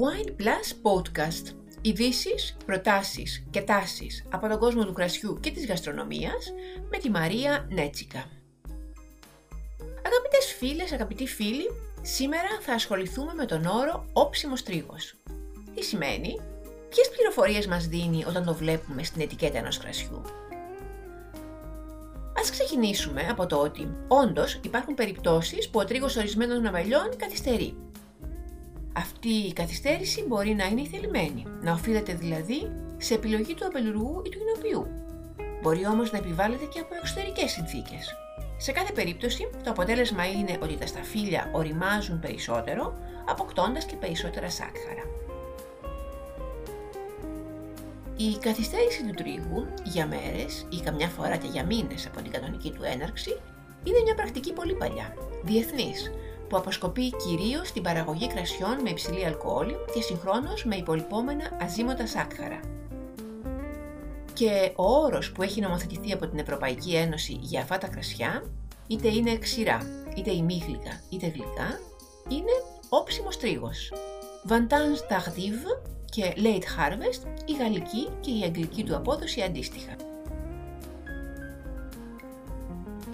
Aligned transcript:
Wine 0.00 0.30
Plus 0.42 0.72
Podcast. 0.82 1.54
Ειδήσεις, 1.80 2.56
προτάσεις 2.66 3.44
και 3.50 3.60
τάσεις 3.60 4.26
από 4.30 4.48
τον 4.48 4.58
κόσμο 4.58 4.84
του 4.84 4.92
κρασιού 4.92 5.38
και 5.40 5.50
της 5.50 5.66
γαστρονομίας 5.66 6.52
με 6.90 6.98
τη 6.98 7.10
Μαρία 7.10 7.66
Νέτσικα. 7.70 8.24
Αγαπητές 10.06 10.54
φίλες, 10.58 10.92
αγαπητοί 10.92 11.26
φίλοι, 11.26 11.70
σήμερα 12.02 12.48
θα 12.60 12.72
ασχοληθούμε 12.72 13.34
με 13.34 13.44
τον 13.44 13.66
όρο 13.66 14.04
όψιμος 14.12 14.62
τρίγος. 14.62 15.14
Τι 15.74 15.82
σημαίνει, 15.84 16.40
ποιες 16.88 17.10
πληροφορίες 17.16 17.66
μας 17.66 17.86
δίνει 17.86 18.24
όταν 18.24 18.44
το 18.44 18.54
βλέπουμε 18.54 19.04
στην 19.04 19.20
ετικέτα 19.20 19.58
ενός 19.58 19.78
κρασιού; 19.78 20.22
Ας 22.38 22.50
ξεκινήσουμε 22.50 23.26
από 23.30 23.46
το 23.46 23.56
ότι 23.56 23.94
όντως 24.08 24.60
υπάρχουν 24.64 24.94
περιπτώσεις 24.94 25.68
που 25.68 25.78
ο 25.78 25.84
τρίγος 25.84 26.16
ορισμένων 26.16 26.62
ναυαλιών 26.62 27.16
καθυστερεί 27.16 27.76
αυτή 28.92 29.28
η 29.28 29.52
καθυστέρηση 29.52 30.24
μπορεί 30.26 30.54
να 30.54 30.66
είναι 30.66 30.88
θελημένη, 30.90 31.44
να 31.62 31.72
οφείλεται 31.72 32.14
δηλαδή 32.14 32.72
σε 32.96 33.14
επιλογή 33.14 33.54
του 33.54 33.66
απελουργού 33.66 34.22
ή 34.26 34.28
του 34.28 34.38
εινοποιού. 34.38 34.86
Μπορεί 35.62 35.86
όμως 35.86 36.12
να 36.12 36.18
επιβάλλεται 36.18 36.64
και 36.64 36.78
από 36.78 36.94
εξωτερικές 36.94 37.50
συνθήκες. 37.50 38.16
Σε 38.56 38.72
κάθε 38.72 38.92
περίπτωση, 38.92 39.50
το 39.64 39.70
αποτέλεσμα 39.70 40.26
είναι 40.26 40.58
ότι 40.62 40.76
τα 40.76 40.86
σταφύλια 40.86 41.50
οριμάζουν 41.52 42.20
περισσότερο, 42.20 42.94
αποκτώντας 43.28 43.84
και 43.84 43.96
περισσότερα 43.96 44.50
σάκχαρα. 44.50 45.04
Η 48.16 48.38
καθυστέρηση 48.40 49.04
του 49.06 49.14
τρίγου 49.14 49.66
για 49.84 50.06
μέρες 50.06 50.66
ή 50.70 50.80
καμιά 50.84 51.08
φορά 51.08 51.36
και 51.36 51.48
για 51.48 51.64
μήνες 51.64 52.06
από 52.06 52.22
την 52.22 52.30
κανονική 52.30 52.70
του 52.70 52.82
έναρξη 52.84 53.40
είναι 53.84 54.00
μια 54.04 54.14
πρακτική 54.14 54.52
πολύ 54.52 54.74
παλιά, 54.74 55.14
διεθνής, 55.42 56.10
που 56.52 56.58
αποσκοπεί 56.58 57.10
κυρίως 57.10 57.68
στην 57.68 57.82
παραγωγή 57.82 58.26
κρασιών 58.26 58.80
με 58.82 58.90
υψηλή 58.90 59.24
αλκοόλη 59.24 59.76
και 59.94 60.02
συγχρόνως 60.02 60.64
με 60.64 60.76
υπολοιπόμενα 60.76 61.58
αζύμωτα 61.60 62.06
σάκχαρα. 62.06 62.60
Και 64.32 64.72
ο 64.76 64.84
όρος 64.84 65.32
που 65.32 65.42
έχει 65.42 65.60
νομοθετηθεί 65.60 66.12
από 66.12 66.26
την 66.26 66.38
Ευρωπαϊκή 66.38 66.94
Ένωση 66.94 67.38
για 67.40 67.60
αυτά 67.60 67.78
τα 67.78 67.86
κρασιά, 67.86 68.44
είτε 68.86 69.08
είναι 69.08 69.36
ξηρά, 69.36 69.78
είτε 70.16 70.30
ημίγλυκα, 70.30 71.00
είτε 71.10 71.26
γλυκά, 71.26 71.80
είναι 72.28 72.52
όψιμος 72.88 73.36
τρίγος. 73.36 73.92
Vantage 74.48 75.12
Tardive 75.12 75.82
και 76.04 76.34
Late 76.36 76.78
Harvest, 76.78 77.26
η 77.46 77.52
γαλλική 77.52 78.08
και 78.20 78.30
η 78.30 78.42
αγγλική 78.44 78.84
του 78.84 78.96
απόδοση 78.96 79.42
αντίστοιχα. 79.42 80.11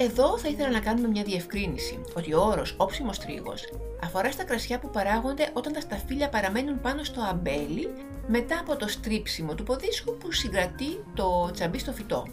Εδώ 0.01 0.39
θα 0.39 0.49
ήθελα 0.49 0.71
να 0.71 0.81
κάνουμε 0.81 1.09
μια 1.09 1.23
διευκρίνηση 1.23 2.01
ότι 2.15 2.35
ο 2.35 2.41
όρος 2.41 2.75
όψιμος 2.77 3.19
τρίγος 3.19 3.69
αφορά 4.03 4.33
στα 4.33 4.45
κρασιά 4.45 4.79
που 4.79 4.91
παράγονται 4.91 5.51
όταν 5.53 5.73
τα 5.73 5.81
σταφύλια 5.81 6.29
παραμένουν 6.29 6.81
πάνω 6.81 7.05
στο 7.05 7.21
αμπέλι 7.21 7.89
μετά 8.27 8.59
από 8.59 8.77
το 8.77 8.89
στρίψιμο 8.89 9.55
του 9.55 9.63
ποδίσχου 9.63 10.17
που 10.17 10.33
συγκρατεί 10.33 11.05
το 11.15 11.51
τσαμπί 11.53 11.79
στο 11.79 11.93
φυτό. 11.93 12.27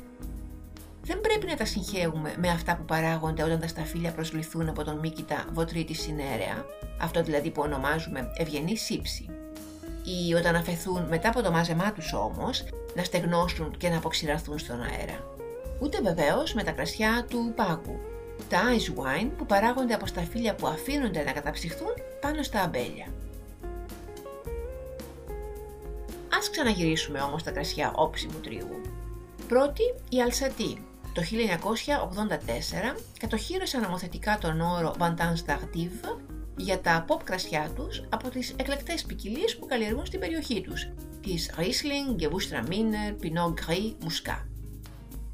Δεν 1.01 1.21
πρέπει 1.21 1.45
να 1.45 1.55
τα 1.55 1.65
συγχαίουμε 1.65 2.35
με 2.37 2.49
αυτά 2.49 2.75
που 2.75 2.85
παράγονται 2.85 3.43
όταν 3.43 3.59
τα 3.59 3.67
σταφύλια 3.67 4.11
προσληθούν 4.11 4.69
από 4.69 4.83
τον 4.83 4.99
μύκητα 4.99 5.45
βοτρίτης 5.53 6.01
συνέρεα, 6.01 6.65
αυτό 7.01 7.23
δηλαδή 7.23 7.51
που 7.51 7.61
ονομάζουμε 7.61 8.31
ευγενή 8.37 8.77
σύψη. 8.77 9.29
Ή 10.29 10.33
όταν 10.33 10.55
αφαιθούν 10.55 11.03
μετά 11.09 11.29
από 11.29 11.41
το 11.41 11.51
μάζεμά 11.51 11.91
τους 11.91 12.13
όμως 12.13 12.63
να 12.95 13.03
στεγνώσουν 13.03 13.77
και 13.77 13.89
να 13.89 13.97
αποξηραθούν 13.97 14.59
στον 14.59 14.81
αέρα 14.81 15.33
ούτε 15.79 16.01
βεβαίως 16.01 16.53
με 16.53 16.63
τα 16.63 16.71
κρασιά 16.71 17.25
του 17.29 17.53
πάγου, 17.55 17.99
τα 18.49 18.61
ice 18.77 18.99
wine 18.99 19.29
που 19.37 19.45
παράγονται 19.45 19.93
από 19.93 20.05
σταφύλια 20.05 20.55
που 20.55 20.67
αφήνονται 20.67 21.23
να 21.23 21.31
καταψυχθούν 21.31 21.93
πάνω 22.21 22.43
στα 22.43 22.61
αμπέλια. 22.61 23.07
Ας 26.37 26.49
ξαναγυρίσουμε 26.49 27.19
όμως 27.19 27.43
τα 27.43 27.51
κρασιά 27.51 27.91
όψιμου 27.95 28.39
τρίγου. 28.39 28.81
Πρώτη, 29.47 29.83
η 30.09 30.21
Αλσατή. 30.21 30.83
Το 31.13 31.21
1984 31.21 32.99
κατοχύρωσαν 33.19 33.81
νομοθετικά 33.81 34.37
τον 34.37 34.61
όρο 34.61 34.95
Vantage 34.99 35.51
Tardive 35.51 36.17
για 36.57 36.79
τα 36.79 37.05
pop 37.07 37.19
κρασιά 37.23 37.69
τους 37.75 38.03
από 38.09 38.29
τις 38.29 38.53
εκλεκτές 38.57 39.03
ποικιλίες 39.03 39.57
που 39.57 39.65
καλλιεργούν 39.65 40.05
στην 40.05 40.19
περιοχή 40.19 40.61
τους, 40.61 40.87
τις 41.21 41.51
Riesling, 41.57 42.21
Gewürztraminer, 42.21 43.23
Pinot 43.23 43.53
Gris, 43.53 44.05
Muscat. 44.05 44.54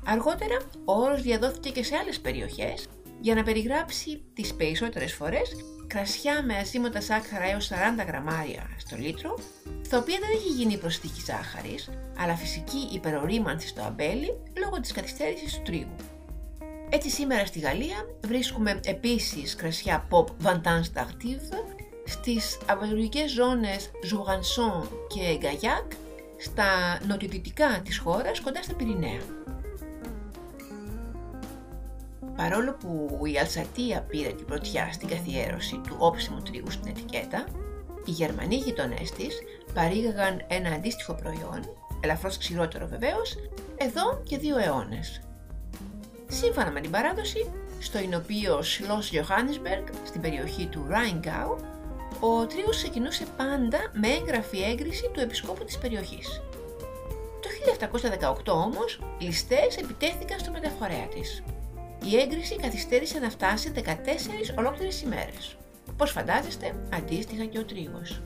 Αργότερα, 0.05 0.57
ο 0.85 0.93
όρος 0.93 1.21
διαδόθηκε 1.21 1.69
και 1.69 1.83
σε 1.83 1.95
άλλες 1.95 2.19
περιοχές 2.19 2.87
για 3.19 3.35
να 3.35 3.43
περιγράψει 3.43 4.21
τις 4.33 4.53
περισσότερες 4.53 5.13
φορές 5.13 5.55
κρασιά 5.87 6.43
με 6.43 6.55
αζύμωτα 6.55 7.01
σάκχαρα 7.01 7.49
έως 7.49 7.69
40 7.71 8.05
γραμμάρια 8.07 8.69
στο 8.77 8.95
λίτρο, 8.95 9.37
στα 9.85 9.97
οποία 9.97 10.17
δεν 10.19 10.29
έχει 10.35 10.47
γίνει 10.47 10.77
προσθήκη 10.77 11.21
ζάχαρης, 11.25 11.89
αλλά 12.17 12.35
φυσική 12.35 12.89
υπερορίμανση 12.93 13.67
στο 13.67 13.81
αμπέλι 13.81 14.33
λόγω 14.61 14.79
της 14.79 14.91
καθυστέρησης 14.91 15.53
του 15.53 15.61
τρίγου. 15.61 15.95
Έτσι 16.89 17.09
σήμερα 17.09 17.45
στη 17.45 17.59
Γαλλία 17.59 18.05
βρίσκουμε 18.23 18.79
επίσης 18.85 19.55
κρασιά 19.55 20.07
pop 20.09 20.25
Vantage 20.45 20.99
Tardive 20.99 21.77
στις 22.05 22.57
αμπελουργικές 22.65 23.31
ζώνες 23.31 23.91
Jourançon 24.03 24.87
και 25.07 25.37
Gaillac 25.41 25.91
στα 26.37 26.99
νοτιοδυτικά 27.07 27.81
της 27.85 27.97
χώρας 27.97 28.39
κοντά 28.39 28.63
στα 28.63 28.73
Πυρηναία. 28.73 29.21
Παρόλο 32.41 32.73
που 32.73 33.21
η 33.25 33.37
Αλσατία 33.37 34.01
πήρε 34.01 34.29
την 34.29 34.45
πρωτιά 34.45 34.89
στην 34.93 35.07
καθιέρωση 35.07 35.81
του 35.87 35.95
όψιμου 35.99 36.41
τρίγου 36.41 36.71
στην 36.71 36.87
ετικέτα, 36.87 37.45
οι 38.05 38.11
Γερμανοί 38.11 38.55
γειτονές 38.55 39.11
της 39.11 39.37
παρήγαγαν 39.73 40.45
ένα 40.47 40.69
αντίστοιχο 40.69 41.13
προϊόν, 41.13 41.75
ελαφρώς 41.99 42.37
ξηρότερο 42.37 42.87
βεβαίως, 42.87 43.35
εδώ 43.77 44.21
και 44.23 44.37
δύο 44.37 44.57
αιώνες. 44.57 45.21
Σύμφωνα 46.27 46.71
με 46.71 46.81
την 46.81 46.91
παράδοση, 46.91 47.51
στο 47.79 47.99
εινοποιείο 47.99 48.59
Schloss 48.59 49.15
Johannesberg, 49.15 49.87
στην 50.03 50.21
περιοχή 50.21 50.65
του 50.65 50.87
Rheingau, 50.89 51.57
ο 52.19 52.45
τρίγος 52.45 52.75
ξεκινούσε 52.77 53.25
πάντα 53.37 53.79
με 53.93 54.07
έγγραφη 54.07 54.61
έγκριση 54.61 55.09
του 55.13 55.19
επισκόπου 55.19 55.63
της 55.63 55.77
περιοχής. 55.77 56.41
Το 57.39 57.49
1718 57.49 58.53
όμως, 58.53 58.99
ληστές 59.19 59.77
επιτέθηκαν 59.77 60.39
στο 60.39 60.51
μεταφορέα 60.51 61.07
της 61.07 61.43
η 62.03 62.19
έγκριση 62.19 62.55
καθυστέρησε 62.55 63.19
να 63.19 63.29
φτάσει 63.29 63.71
14 63.75 63.81
ολόκληρες 64.57 65.01
ημέρες. 65.01 65.55
Πώς 65.97 66.11
φαντάζεστε, 66.11 66.75
αντίστοιχα 66.93 67.45
και 67.45 67.59
ο 67.59 67.65
τρίγος. 67.65 68.21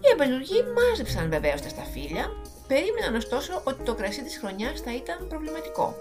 Οι 0.00 0.08
αμπελουργοί 0.12 0.62
μάζεψαν 0.76 1.30
βεβαίως 1.30 1.62
τα 1.62 1.68
σταφύλια, 1.68 2.26
περίμεναν 2.66 3.14
ωστόσο 3.14 3.60
ότι 3.64 3.82
το 3.82 3.94
κρασί 3.94 4.22
της 4.22 4.38
χρονιάς 4.38 4.80
θα 4.80 4.94
ήταν 4.94 5.26
προβληματικό. 5.28 5.94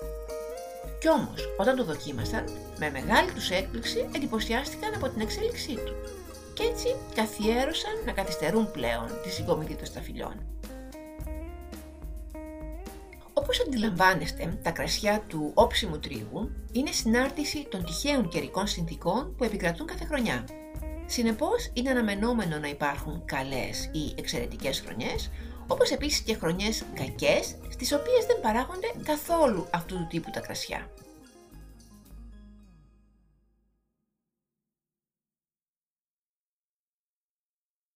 Κι 1.00 1.10
όμως, 1.10 1.56
όταν 1.58 1.76
το 1.76 1.84
δοκίμασαν, 1.84 2.44
με 2.80 2.90
μεγάλη 2.90 3.32
τους 3.32 3.50
έκπληξη 3.50 4.10
εντυπωσιάστηκαν 4.16 4.94
από 4.96 5.10
την 5.10 5.22
εξέλιξή 5.22 5.74
του. 5.74 5.96
Κι 6.54 6.64
έτσι 6.64 6.96
καθιέρωσαν 7.16 7.94
να 8.06 8.12
καθυστερούν 8.12 8.72
πλέον 8.72 9.08
τη 9.24 9.30
συγκομιδή 9.30 9.76
των 9.76 9.86
σταφυλιών. 9.86 10.59
Όπως 13.50 13.62
αντιλαμβάνεστε, 13.68 14.60
τα 14.64 14.72
κρασιά 14.72 15.24
του 15.28 15.52
όψιμου 15.54 16.00
τρίγου 16.00 16.52
είναι 16.72 16.92
συνάρτηση 16.92 17.68
των 17.72 17.86
τυχαίων 17.86 18.30
καιρικών 18.30 18.68
συνθήκων 18.68 19.36
που 19.36 19.44
επικρατούν 19.44 19.88
κάθε 19.88 20.06
χρονιά. 20.06 20.46
Συνεπώς, 21.06 21.72
είναι 21.74 21.90
αναμενόμενο 21.90 22.58
να 22.58 22.68
υπάρχουν 22.68 23.26
καλές 23.26 23.90
ή 23.94 24.14
εξαιρετικές 24.18 24.80
χρονιές, 24.80 25.32
όπως 25.68 25.92
επίσης 25.92 26.20
και 26.20 26.36
χρονιές 26.36 26.84
κακές, 26.94 27.56
στις 27.70 27.94
οποίες 27.94 28.26
δεν 28.28 28.40
παράγονται 28.42 28.88
καθόλου 29.04 29.68
αυτού 29.74 29.96
του 29.96 30.08
τύπου 30.10 30.30
τα 30.34 30.40
κρασιά. 30.40 30.90